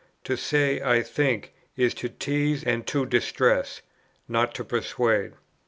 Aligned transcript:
To 0.23 0.35
say 0.35 0.81
'I 0.81 1.03
think' 1.03 1.53
is 1.77 1.93
to 1.93 2.09
tease 2.09 2.63
and 2.63 2.87
to 2.87 3.05
distress, 3.05 3.83
not 4.27 4.55
to 4.55 4.63
persuade." 4.63 5.33